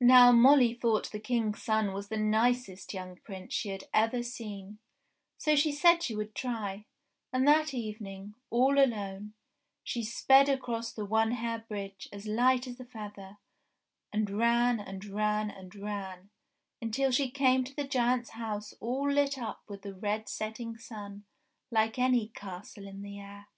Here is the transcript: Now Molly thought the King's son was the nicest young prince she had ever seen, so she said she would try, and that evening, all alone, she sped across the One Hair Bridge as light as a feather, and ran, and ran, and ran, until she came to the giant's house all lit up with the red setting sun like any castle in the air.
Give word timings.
Now 0.00 0.32
Molly 0.32 0.72
thought 0.72 1.10
the 1.12 1.20
King's 1.20 1.62
son 1.62 1.92
was 1.92 2.08
the 2.08 2.16
nicest 2.16 2.94
young 2.94 3.16
prince 3.16 3.52
she 3.52 3.68
had 3.68 3.84
ever 3.92 4.22
seen, 4.22 4.78
so 5.36 5.54
she 5.54 5.70
said 5.70 6.02
she 6.02 6.16
would 6.16 6.34
try, 6.34 6.86
and 7.30 7.46
that 7.46 7.74
evening, 7.74 8.36
all 8.48 8.78
alone, 8.82 9.34
she 9.82 10.02
sped 10.02 10.48
across 10.48 10.94
the 10.94 11.04
One 11.04 11.32
Hair 11.32 11.66
Bridge 11.68 12.08
as 12.10 12.26
light 12.26 12.66
as 12.66 12.80
a 12.80 12.86
feather, 12.86 13.36
and 14.10 14.30
ran, 14.30 14.80
and 14.80 15.04
ran, 15.04 15.50
and 15.50 15.74
ran, 15.74 16.30
until 16.80 17.10
she 17.10 17.30
came 17.30 17.64
to 17.64 17.76
the 17.76 17.84
giant's 17.84 18.30
house 18.30 18.72
all 18.80 19.12
lit 19.12 19.36
up 19.36 19.62
with 19.68 19.82
the 19.82 19.92
red 19.92 20.26
setting 20.26 20.78
sun 20.78 21.26
like 21.70 21.98
any 21.98 22.28
castle 22.28 22.86
in 22.86 23.02
the 23.02 23.20
air. 23.20 23.48